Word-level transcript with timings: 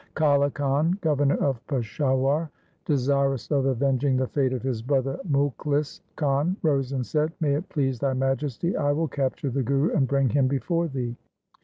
Kale 0.15 0.49
Khan, 0.49 0.97
governor 1.01 1.35
of 1.37 1.61
Peshawar, 1.67 2.49
desir 2.85 3.33
ous 3.33 3.51
of 3.51 3.67
avenging 3.67 4.17
the 4.17 4.25
fate 4.25 4.51
of 4.51 4.63
his 4.63 4.81
brother, 4.81 5.19
Mukhlis 5.29 6.01
Khan, 6.15 6.57
rose 6.63 6.91
and 6.91 7.05
said,' 7.05 7.31
May 7.39 7.53
it 7.53 7.69
please 7.69 7.99
thy 7.99 8.13
Majesty, 8.13 8.75
I 8.75 8.93
will 8.93 9.07
capture 9.07 9.51
the 9.51 9.61
Guru 9.61 9.91
and 9.95 10.07
bring 10.07 10.29
him 10.29 10.47
before 10.47 10.87
thee.' 10.87 11.15